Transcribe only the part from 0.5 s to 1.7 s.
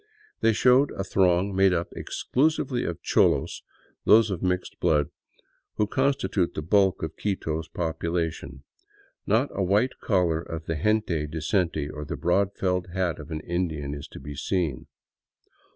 show a throng